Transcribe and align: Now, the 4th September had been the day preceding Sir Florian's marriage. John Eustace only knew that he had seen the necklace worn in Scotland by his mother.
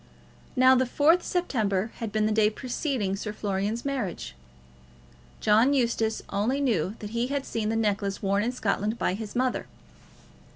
Now, 0.55 0.73
the 0.73 0.85
4th 0.87 1.21
September 1.21 1.91
had 1.97 2.11
been 2.11 2.25
the 2.25 2.31
day 2.31 2.49
preceding 2.49 3.15
Sir 3.15 3.31
Florian's 3.31 3.85
marriage. 3.85 4.33
John 5.41 5.75
Eustace 5.75 6.23
only 6.29 6.59
knew 6.59 6.95
that 6.97 7.11
he 7.11 7.27
had 7.27 7.45
seen 7.45 7.69
the 7.69 7.75
necklace 7.75 8.19
worn 8.19 8.41
in 8.41 8.51
Scotland 8.51 8.97
by 8.97 9.13
his 9.13 9.35
mother. 9.35 9.67